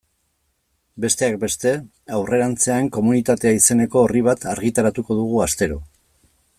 Besteak 1.03 1.35
beste, 1.43 1.73
aurrerantzean 2.19 2.89
Komunitatea 2.97 3.53
izeneko 3.59 4.03
orri 4.09 4.27
bat 4.31 4.49
argitaratuko 4.55 5.19
dugu 5.23 5.45
astero. 5.49 5.81